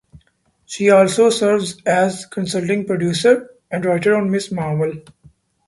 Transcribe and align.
She 0.65 0.89
also 0.89 1.29
serves 1.29 1.79
as 1.83 2.25
consulting 2.25 2.87
producer 2.87 3.51
and 3.69 3.85
writer 3.85 4.15
on 4.15 4.31
"Miss 4.31 4.51
Marvel". 4.51 4.93